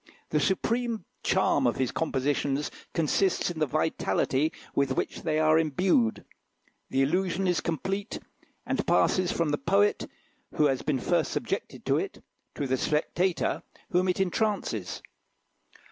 The 0.31 0.39
supreme 0.39 1.05
charm 1.21 1.67
of 1.67 1.75
his 1.75 1.91
compositions 1.91 2.71
consists 2.91 3.51
in 3.51 3.59
the 3.59 3.67
vitality 3.67 4.51
with 4.73 4.93
which 4.93 5.21
they 5.21 5.37
are 5.37 5.59
imbued. 5.59 6.25
The 6.89 7.03
illusion 7.03 7.45
is 7.45 7.61
complete, 7.61 8.17
and 8.65 8.87
passes 8.87 9.31
from 9.31 9.49
the 9.49 9.59
poet 9.59 10.09
who 10.55 10.65
has 10.65 10.81
been 10.81 10.99
first 10.99 11.31
subjected 11.31 11.85
to 11.85 11.99
it, 11.99 12.23
to 12.55 12.65
the 12.65 12.77
spectator, 12.77 13.61
whom 13.91 14.07
it 14.07 14.19
entrances. 14.19 15.03